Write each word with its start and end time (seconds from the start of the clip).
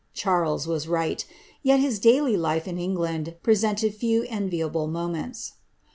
Charles 0.15 0.65
was 0.65 0.87
right 0.87 1.23
Yet 1.61 1.79
his 1.79 1.99
daily 1.99 2.35
life, 2.35 2.67
in 2.67 2.79
England, 2.79 3.35
presented 3.43 3.93
few 3.93 4.23
enviable 4.29 4.87
moments. 4.87 5.53